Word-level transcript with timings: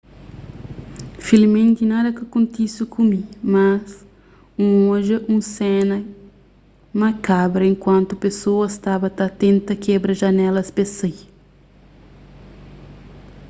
filiimenti 1.25 1.81
nada 1.91 2.09
ka 2.17 2.23
kontise 2.33 2.83
ku 2.93 2.99
mi 3.09 3.19
mas 3.53 3.89
n 4.65 4.67
odja 4.93 5.17
un 5.33 5.39
sena 5.55 5.97
makabra 7.01 7.63
enkuantu 7.71 8.13
pesoas 8.25 8.71
staba 8.77 9.07
ta 9.17 9.25
tenta 9.41 9.73
kebra 9.83 10.13
janelas 10.21 10.69
pes 10.75 10.89
sai 10.99 11.15